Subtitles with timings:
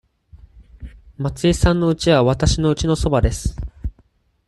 [1.19, 3.55] 松井さんのうちはわたしのうちのそばです。